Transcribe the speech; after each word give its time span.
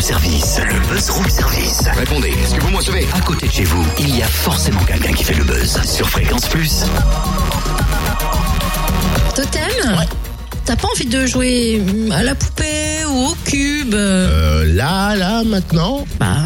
room 0.00 0.06
service. 0.06 0.58
Le 0.58 0.88
buzz 0.88 1.10
room 1.10 1.28
service. 1.28 1.82
Répondez, 1.94 2.28
est-ce 2.28 2.54
que 2.54 2.60
vous 2.60 2.70
me 2.70 2.76
recevez? 2.76 3.06
À 3.14 3.20
côté 3.20 3.46
de 3.48 3.52
chez 3.52 3.64
vous, 3.64 3.84
il 3.98 4.16
y 4.16 4.22
a 4.22 4.26
forcément 4.26 4.82
quelqu'un 4.84 5.12
qui 5.12 5.24
fait 5.24 5.34
le 5.34 5.44
buzz. 5.44 5.78
Sur 5.84 6.08
Fréquence 6.08 6.48
Plus. 6.48 6.84
Totem? 9.34 9.96
T'as 10.64 10.76
pas 10.76 10.88
envie 10.88 11.06
de 11.06 11.26
jouer 11.26 11.82
à 12.12 12.22
la 12.22 12.34
poupée 12.34 13.04
ou 13.10 13.26
au 13.26 13.36
cube? 13.44 13.94
Euh, 13.94 14.72
là, 14.74 15.16
là, 15.16 15.42
maintenant. 15.44 16.06
Bah. 16.18 16.36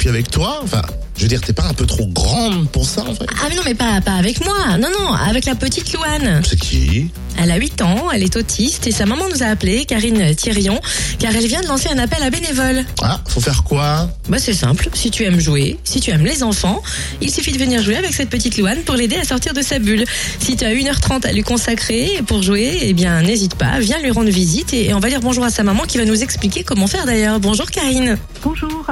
Et 0.00 0.04
puis 0.04 0.08
avec 0.08 0.30
toi, 0.30 0.60
enfin, 0.62 0.80
je 1.14 1.20
veux 1.24 1.28
dire, 1.28 1.42
t'es 1.42 1.52
pas 1.52 1.64
un 1.64 1.74
peu 1.74 1.84
trop 1.84 2.06
grande 2.06 2.70
pour 2.70 2.86
ça, 2.86 3.02
en 3.02 3.14
fait 3.14 3.26
Ah 3.28 3.48
mais 3.50 3.54
non 3.54 3.60
mais 3.66 3.74
pas, 3.74 4.00
pas 4.00 4.14
avec 4.14 4.42
moi, 4.42 4.78
non 4.78 4.88
non, 4.98 5.12
avec 5.12 5.44
la 5.44 5.54
petite 5.54 5.92
Louane. 5.92 6.40
C'est 6.42 6.58
qui? 6.58 7.10
Elle 7.36 7.50
a 7.50 7.56
8 7.56 7.82
ans, 7.82 8.10
elle 8.10 8.22
est 8.22 8.34
autiste 8.34 8.86
et 8.86 8.92
sa 8.92 9.04
maman 9.04 9.24
nous 9.30 9.42
a 9.42 9.46
appelé, 9.48 9.84
Karine 9.84 10.34
Thirion, 10.34 10.80
car 11.18 11.36
elle 11.36 11.46
vient 11.46 11.60
de 11.60 11.66
lancer 11.66 11.90
un 11.90 11.98
appel 11.98 12.22
à 12.22 12.30
bénévoles. 12.30 12.82
Ah, 13.02 13.20
faut 13.28 13.42
faire 13.42 13.62
quoi? 13.62 14.08
Bah 14.30 14.38
c'est 14.38 14.54
simple, 14.54 14.88
si 14.94 15.10
tu 15.10 15.24
aimes 15.24 15.38
jouer, 15.38 15.78
si 15.84 16.00
tu 16.00 16.12
aimes 16.12 16.24
les 16.24 16.42
enfants, 16.42 16.82
il 17.20 17.30
suffit 17.30 17.52
de 17.52 17.58
venir 17.58 17.82
jouer 17.82 17.96
avec 17.96 18.14
cette 18.14 18.30
petite 18.30 18.56
Louane 18.56 18.80
pour 18.86 18.94
l'aider 18.94 19.16
à 19.16 19.24
sortir 19.24 19.52
de 19.52 19.60
sa 19.60 19.80
bulle. 19.80 20.06
Si 20.38 20.56
tu 20.56 20.64
as 20.64 20.72
1h30 20.72 21.26
à 21.26 21.32
lui 21.32 21.42
consacrer 21.42 22.22
pour 22.26 22.42
jouer, 22.42 22.78
eh 22.80 22.94
bien 22.94 23.20
n'hésite 23.20 23.54
pas, 23.54 23.78
viens 23.80 24.00
lui 24.00 24.12
rendre 24.12 24.30
visite 24.30 24.72
et 24.72 24.94
on 24.94 24.98
va 24.98 25.10
dire 25.10 25.20
bonjour 25.20 25.44
à 25.44 25.50
sa 25.50 25.62
maman 25.62 25.82
qui 25.82 25.98
va 25.98 26.06
nous 26.06 26.22
expliquer 26.22 26.64
comment 26.64 26.86
faire 26.86 27.04
d'ailleurs. 27.04 27.38
Bonjour 27.38 27.70
Karine. 27.70 28.16
Bonjour. 28.42 28.86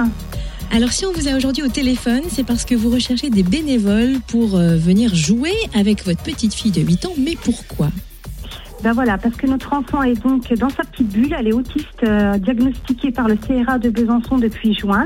Alors 0.71 0.93
si 0.93 1.07
on 1.07 1.13
vous 1.13 1.29
a 1.29 1.35
aujourd'hui 1.35 1.63
au 1.63 1.69
téléphone, 1.69 2.23
c'est 2.29 2.45
parce 2.45 2.65
que 2.65 2.75
vous 2.75 2.91
recherchez 2.91 3.31
des 3.31 3.43
bénévoles 3.43 4.21
pour 4.29 4.55
euh, 4.55 4.77
venir 4.77 5.15
jouer 5.15 5.55
avec 5.75 6.05
votre 6.05 6.23
petite 6.23 6.53
fille 6.53 6.71
de 6.71 6.83
8 6.83 7.07
ans. 7.07 7.15
Mais 7.19 7.37
pourquoi? 7.43 7.89
Ben 8.85 8.93
voilà, 8.93 9.19
parce 9.19 9.35
que 9.35 9.47
notre 9.47 9.73
enfant 9.73 10.03
est 10.03 10.23
donc 10.23 10.53
dans 10.53 10.69
sa 10.69 10.85
petite 10.85 11.09
bulle, 11.09 11.35
elle 11.37 11.49
est 11.49 11.53
autiste 11.53 12.05
euh, 12.05 12.39
diagnostiquée 12.39 13.11
par 13.11 13.29
le 13.29 13.37
CRA 13.37 13.79
de 13.79 13.89
Besançon 13.89 14.39
depuis 14.39 14.75
juin. 14.75 15.05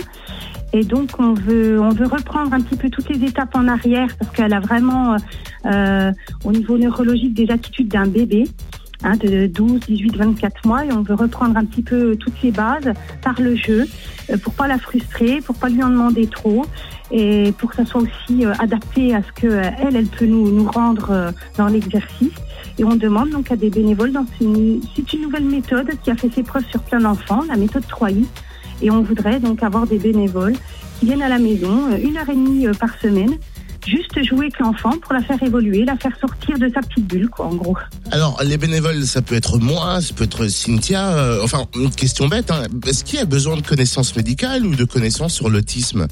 Et 0.73 0.83
donc 0.83 1.11
on 1.19 1.33
veut 1.35 1.79
reprendre 1.81 2.53
un 2.53 2.61
petit 2.61 2.77
peu 2.77 2.91
toutes 2.91 3.09
les 3.09 3.25
étapes 3.25 3.55
en 3.55 3.69
arrière 3.69 4.09
parce 4.19 4.35
qu'elle 4.35 4.55
a 4.55 4.61
vraiment 4.61 5.17
euh, 5.67 6.11
au 6.45 6.53
niveau 6.53 6.77
neurologique 6.77 7.35
des 7.35 7.51
attitudes 7.51 7.89
d'un 7.89 8.07
bébé. 8.07 8.45
Hein, 9.05 9.17
de 9.17 9.47
12, 9.47 9.81
18, 9.81 10.17
24 10.17 10.67
mois 10.67 10.85
et 10.85 10.93
on 10.93 11.03
veut 11.03 11.15
reprendre 11.15 11.57
un 11.57 11.65
petit 11.65 11.83
peu 11.83 12.17
toutes 12.17 12.43
les 12.43 12.51
bases 12.51 12.93
par 13.23 13.41
le 13.41 13.57
jeu 13.57 13.87
euh, 14.31 14.37
pour 14.39 14.55
pas 14.55 14.67
la 14.67 14.79
frustrer, 14.79 15.41
pour 15.41 15.57
pas 15.57 15.69
lui 15.69 15.83
en 15.83 15.91
demander 15.91 16.27
trop 16.27 16.65
et 17.11 17.53
pour 17.59 17.71
que 17.71 17.77
ça 17.77 17.85
soit 17.85 18.03
aussi 18.03 18.45
euh, 18.45 18.53
adapté 18.59 19.15
à 19.15 19.23
ce 19.23 19.33
que 19.33 19.47
euh, 19.47 19.71
elle, 19.81 19.97
elle 19.97 20.07
peut 20.07 20.27
nous, 20.27 20.51
nous 20.51 20.71
rendre 20.71 21.33
dans 21.57 21.67
l'exercice. 21.67 22.33
Et 22.79 22.85
on 22.85 22.97
demande 22.97 23.31
donc 23.31 23.51
à 23.51 23.57
des 23.57 23.69
bénévoles 23.69 24.13
dans 24.13 24.25
une, 24.41 24.81
c'est 24.97 25.13
une 25.13 25.23
nouvelle 25.23 25.45
méthode 25.45 25.91
qui 26.03 26.11
a 26.11 26.17
fait 26.17 26.31
ses 26.35 26.43
preuves 26.43 26.65
sur 26.71 26.81
plein 26.81 27.01
d'enfants, 27.01 27.43
la 27.49 27.57
méthode 27.57 27.85
3i. 27.85 28.25
Et 28.81 28.91
on 28.91 29.03
voudrait 29.03 29.41
donc 29.41 29.63
avoir 29.63 29.87
des 29.87 29.99
bénévoles 29.99 30.55
qui 30.99 31.07
viennent 31.07 31.23
à 31.23 31.29
la 31.29 31.39
maison 31.39 31.95
une 32.03 32.17
heure 32.17 32.29
et 32.31 32.35
demie 32.35 32.67
par 32.81 32.99
semaine, 32.99 33.37
juste 33.87 34.23
jouer 34.25 34.47
avec 34.47 34.59
l'enfant 34.59 34.93
pour 35.01 35.13
la 35.15 35.21
faire 35.23 35.43
évoluer, 35.43 35.85
la 35.85 35.97
faire 35.97 36.17
sortir 36.21 36.59
de 36.59 36.69
sa 36.69 36.81
petite 36.81 37.07
bulle, 37.07 37.29
quoi, 37.29 37.47
en 37.47 37.55
gros. 37.55 37.77
Alors, 38.11 38.41
les 38.45 38.57
bénévoles, 38.59 39.05
ça 39.05 39.23
peut 39.23 39.35
être 39.35 39.59
moi, 39.59 40.01
ça 40.01 40.15
peut 40.15 40.25
être 40.25 40.47
Cynthia. 40.49 41.13
euh, 41.13 41.41
enfin, 41.43 41.67
une 41.77 41.91
question 41.91 42.29
bête, 42.29 42.51
hein. 42.51 42.63
est-ce 42.87 43.05
qu'il 43.05 43.19
y 43.19 43.23
a 43.23 43.27
besoin 43.27 43.57
de 43.57 43.63
connaissances 43.63 44.15
médicales 44.17 44.65
ou 44.67 44.75
de 44.75 44.85
connaissances 44.85 45.35
sur 45.35 45.51
l'autisme? 45.51 46.07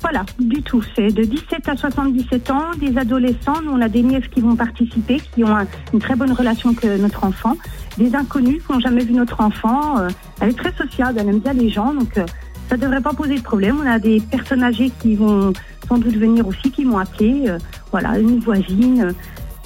Voilà, 0.00 0.24
du 0.38 0.62
tout. 0.62 0.80
C'est 0.94 1.08
de 1.10 1.24
17 1.24 1.68
à 1.68 1.76
77 1.76 2.50
ans, 2.52 2.66
des 2.80 2.96
adolescents. 2.96 3.60
Nous, 3.64 3.72
on 3.72 3.80
a 3.80 3.88
des 3.88 4.02
nièces 4.04 4.28
qui 4.32 4.40
vont 4.40 4.54
participer, 4.54 5.20
qui 5.34 5.42
ont 5.42 5.56
un- 5.56 5.66
une 5.92 5.98
très 5.98 6.14
bonne 6.14 6.30
relation 6.32 6.72
que 6.72 6.98
notre 6.98 7.24
enfant. 7.24 7.56
Des 7.98 8.14
inconnus 8.14 8.62
qui 8.64 8.72
n'ont 8.72 8.78
jamais 8.78 9.02
vu 9.04 9.12
notre 9.14 9.40
enfant. 9.40 9.98
Euh, 9.98 10.08
elle 10.40 10.50
est 10.50 10.58
très 10.58 10.72
sociable, 10.76 11.18
elle 11.20 11.28
aime 11.28 11.40
bien 11.40 11.52
les 11.52 11.68
gens, 11.68 11.92
donc 11.92 12.16
euh, 12.16 12.24
ça 12.68 12.76
ne 12.76 12.82
devrait 12.82 13.00
pas 13.00 13.12
poser 13.12 13.38
de 13.38 13.42
problème. 13.42 13.78
On 13.82 13.90
a 13.90 13.98
des 13.98 14.20
personnes 14.20 14.62
âgées 14.62 14.92
qui 15.02 15.16
vont 15.16 15.52
sans 15.88 15.98
doute 15.98 16.16
venir 16.16 16.46
aussi, 16.46 16.70
qui 16.70 16.84
m'ont 16.84 16.98
appelé. 16.98 17.44
euh, 17.48 17.58
voilà, 17.90 18.18
une 18.18 18.38
voisine. 18.40 19.02
euh, 19.02 19.12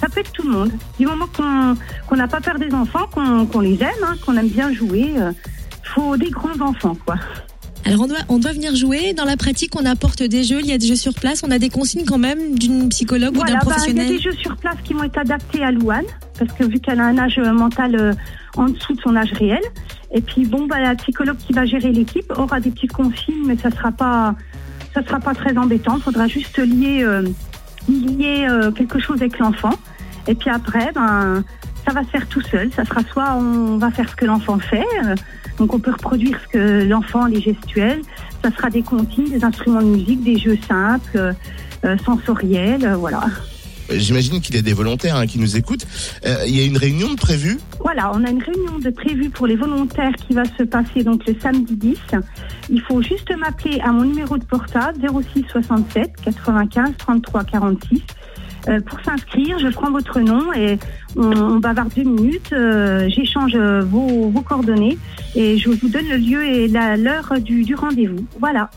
ça 0.00 0.08
peut 0.08 0.20
être 0.20 0.32
tout 0.32 0.42
le 0.42 0.50
monde. 0.50 0.72
Du 0.98 1.06
moment 1.06 1.26
qu'on 1.36 1.76
qu'on 2.08 2.16
n'a 2.16 2.26
pas 2.28 2.40
peur 2.40 2.58
des 2.58 2.72
enfants, 2.74 3.06
qu'on 3.12 3.46
qu'on 3.46 3.60
les 3.60 3.80
aime, 3.82 4.04
hein, 4.04 4.14
qu'on 4.24 4.36
aime 4.36 4.48
bien 4.48 4.72
jouer, 4.72 5.12
il 5.14 5.88
faut 5.94 6.16
des 6.16 6.30
grands 6.30 6.60
enfants, 6.60 6.96
quoi. 7.06 7.16
Alors 7.84 8.02
on 8.02 8.06
doit, 8.06 8.18
on 8.28 8.38
doit 8.38 8.52
venir 8.52 8.74
jouer. 8.76 9.12
Dans 9.12 9.24
la 9.24 9.36
pratique, 9.36 9.72
on 9.76 9.84
apporte 9.84 10.22
des 10.22 10.44
jeux, 10.44 10.60
il 10.60 10.66
y 10.66 10.72
a 10.72 10.78
des 10.78 10.86
jeux 10.86 10.96
sur 10.96 11.14
place. 11.14 11.42
On 11.44 11.50
a 11.50 11.58
des 11.58 11.68
consignes 11.68 12.04
quand 12.04 12.18
même 12.18 12.56
d'une 12.56 12.88
psychologue 12.88 13.36
ou 13.36 13.40
d'un 13.40 13.44
bah, 13.44 13.48
il 13.48 13.54
y 13.54 13.56
a 13.56 13.60
professionnel. 13.60 14.08
des 14.08 14.18
jeux 14.20 14.32
sur 14.32 14.56
place 14.56 14.76
qui 14.84 14.94
vont 14.94 15.02
être 15.02 15.18
adaptés 15.18 15.64
à 15.64 15.72
Louane, 15.72 16.04
parce 16.38 16.52
que 16.52 16.64
vu 16.64 16.78
qu'elle 16.78 17.00
a 17.00 17.06
un 17.06 17.18
âge 17.18 17.38
euh, 17.38 17.52
mental 17.52 17.96
euh, 17.96 18.12
en 18.56 18.66
dessous 18.66 18.94
de 18.94 19.00
son 19.00 19.16
âge 19.16 19.32
réel. 19.32 19.62
Et 20.14 20.20
puis 20.20 20.44
bon, 20.44 20.66
bah, 20.66 20.80
la 20.80 20.94
psychologue 20.94 21.38
qui 21.44 21.52
va 21.52 21.64
gérer 21.64 21.90
l'équipe 21.90 22.32
aura 22.36 22.60
des 22.60 22.70
petites 22.70 22.92
consignes, 22.92 23.44
mais 23.46 23.56
ça 23.56 23.70
sera 23.70 23.90
pas, 23.90 24.34
ça 24.94 25.04
sera 25.04 25.20
pas 25.20 25.34
très 25.34 25.56
embêtant. 25.56 25.96
Il 25.96 26.02
faudra 26.02 26.26
juste 26.26 26.58
lier, 26.58 27.02
euh, 27.02 27.22
lier 27.88 28.46
euh, 28.48 28.70
quelque 28.70 28.98
chose 28.98 29.20
avec 29.20 29.38
l'enfant. 29.38 29.74
Et 30.26 30.34
puis 30.34 30.50
après, 30.50 30.92
ben, 30.92 31.42
ça 31.86 31.92
va 31.92 32.02
se 32.04 32.08
faire 32.08 32.26
tout 32.28 32.40
seul. 32.42 32.70
Ça 32.74 32.84
sera 32.84 33.02
soit 33.02 33.34
on 33.34 33.78
va 33.78 33.90
faire 33.90 34.08
ce 34.08 34.16
que 34.16 34.24
l'enfant 34.24 34.58
fait, 34.58 34.86
euh, 35.04 35.14
donc 35.58 35.74
on 35.74 35.78
peut 35.78 35.92
reproduire 35.92 36.38
ce 36.44 36.48
que 36.48 36.84
l'enfant, 36.84 37.26
les 37.26 37.40
gestuels. 37.40 38.02
Ça 38.42 38.50
sera 38.50 38.70
des 38.70 38.82
comptines, 38.82 39.28
des 39.30 39.44
instruments 39.44 39.82
de 39.82 39.86
musique, 39.86 40.22
des 40.22 40.38
jeux 40.38 40.58
simples, 40.68 41.16
euh, 41.16 41.32
euh, 41.84 41.96
sensoriels, 42.04 42.84
euh, 42.84 42.96
voilà. 42.96 43.24
J'imagine 43.98 44.40
qu'il 44.40 44.54
y 44.54 44.58
a 44.58 44.62
des 44.62 44.72
volontaires 44.72 45.16
hein, 45.16 45.26
qui 45.26 45.38
nous 45.38 45.56
écoutent. 45.56 45.86
Euh, 46.26 46.44
Il 46.46 46.56
y 46.56 46.60
a 46.60 46.64
une 46.64 46.76
réunion 46.76 47.10
de 47.10 47.16
prévue 47.16 47.58
Voilà, 47.80 48.10
on 48.14 48.24
a 48.24 48.30
une 48.30 48.42
réunion 48.42 48.78
de 48.78 48.90
prévue 48.90 49.30
pour 49.30 49.46
les 49.46 49.56
volontaires 49.56 50.12
qui 50.26 50.34
va 50.34 50.44
se 50.44 50.62
passer 50.62 51.02
donc 51.02 51.26
le 51.26 51.34
samedi 51.40 51.76
10. 51.76 51.96
Il 52.70 52.80
faut 52.82 53.02
juste 53.02 53.32
m'appeler 53.36 53.80
à 53.80 53.92
mon 53.92 54.04
numéro 54.04 54.38
de 54.38 54.44
portable 54.44 54.98
06 55.34 55.44
67 55.50 56.10
95 56.24 56.90
33 56.98 57.44
46. 57.44 58.02
Euh, 58.68 58.80
pour 58.80 59.00
s'inscrire, 59.04 59.58
je 59.58 59.66
prends 59.68 59.90
votre 59.90 60.20
nom 60.20 60.52
et 60.52 60.78
on, 61.16 61.32
on 61.32 61.56
bavarde 61.56 61.92
deux 61.96 62.04
minutes. 62.04 62.52
euh, 62.52 63.08
J'échange 63.08 63.56
euh, 63.56 63.80
vos, 63.82 64.30
coordonnées 64.42 64.98
et 65.34 65.58
je 65.58 65.68
vous 65.68 65.88
donne 65.88 66.08
le 66.08 66.16
lieu 66.16 66.44
et 66.44 66.68
l'heure 66.68 67.32
du 67.40 67.74
rendez-vous. 67.74 68.24
Voilà. 68.38 68.70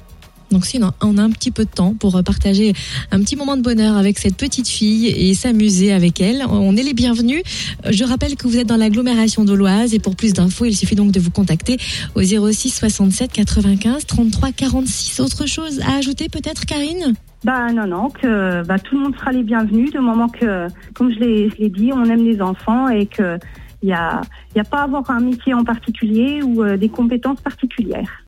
Donc 0.52 0.66
si 0.66 0.80
on 1.02 1.18
a, 1.18 1.22
un 1.22 1.30
petit 1.32 1.52
peu 1.52 1.66
de 1.66 1.70
temps 1.70 1.94
pour 1.94 2.16
euh, 2.16 2.22
partager 2.22 2.74
un 3.12 3.20
petit 3.20 3.36
moment 3.36 3.58
de 3.58 3.62
bonheur 3.62 3.98
avec 3.98 4.20
cette 4.20 4.38
petite 4.38 4.68
fille 4.68 5.08
et 5.08 5.34
s'amuser 5.34 5.92
avec 5.92 6.22
elle, 6.22 6.46
on 6.50 6.76
est 6.78 6.84
les 6.84 6.94
bienvenus. 6.94 7.42
Je 7.90 8.04
rappelle 8.04 8.36
que 8.36 8.48
vous 8.48 8.58
êtes 8.58 8.68
dans 8.68 8.78
l'agglomération 8.78 9.44
d'Auloise 9.44 9.94
et 9.94 10.00
pour 10.00 10.16
plus 10.16 10.34
d'infos, 10.34 10.66
il 10.66 10.76
suffit 10.76 10.96
donc 10.96 11.12
de 11.12 11.20
vous 11.20 11.32
contacter 11.32 11.78
au 12.16 12.22
06 12.22 12.70
67 12.70 13.32
95 13.32 14.06
33 14.06 14.52
46. 14.52 15.20
Autre 15.20 15.46
chose 15.46 15.82
à 15.82 15.98
ajouter 15.98 16.30
peut-être, 16.30 16.66
Karine? 16.66 17.14
Bah 17.44 17.72
non, 17.72 17.86
non, 17.86 18.10
que 18.10 18.64
bah, 18.64 18.80
tout 18.80 18.96
le 18.96 19.04
monde 19.04 19.16
sera 19.16 19.32
les 19.32 19.44
bienvenus 19.44 19.92
du 19.92 20.00
moment 20.00 20.28
que, 20.28 20.68
comme 20.96 21.12
je 21.12 21.20
l'ai 21.20 21.70
dit, 21.70 21.92
on 21.94 22.06
aime 22.06 22.26
les 22.26 22.42
enfants 22.42 22.90
et 22.90 23.06
que 23.06 23.38
il 23.86 23.90
y 23.90 23.94
a, 23.94 24.22
y 24.56 24.60
a 24.60 24.64
pas 24.64 24.80
à 24.80 24.84
avoir 24.84 25.10
un 25.12 25.20
métier 25.20 25.54
en 25.54 25.64
particulier 25.64 26.42
ou 26.42 26.64
euh, 26.64 26.76
des 26.76 26.90
compétences 26.90 27.40
particulières. 27.42 28.24